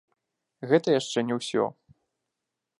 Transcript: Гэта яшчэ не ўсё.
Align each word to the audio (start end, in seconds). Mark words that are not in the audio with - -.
Гэта 0.71 0.87
яшчэ 0.99 1.19
не 1.29 1.35
ўсё. 1.41 1.63